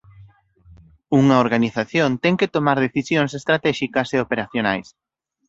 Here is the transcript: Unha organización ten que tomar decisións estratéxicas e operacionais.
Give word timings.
Unha 1.19 1.35
organización 1.45 2.09
ten 2.23 2.35
que 2.39 2.51
tomar 2.55 2.77
decisións 2.85 3.31
estratéxicas 3.39 4.07
e 4.15 4.17
operacionais. 4.25 4.87